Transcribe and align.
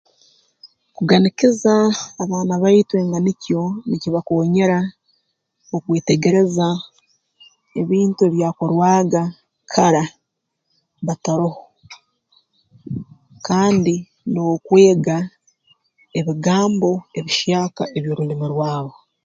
Kuganikiza 0.95 1.73
abaana 2.23 2.53
baitu 2.63 2.93
enganikyo 2.97 3.61
nikibakoonyera 3.89 4.79
okwetegereza 5.75 6.67
ebintu 7.81 8.21
ebyakorwaga 8.29 9.23
kara 9.71 10.03
bataroho 11.05 11.61
kandi 13.47 13.95
n'okwega 14.31 15.17
ebigambo 16.19 16.91
ebihyaka 17.19 17.83
eby'orulimu 17.97 18.45
rwabo 18.53 18.93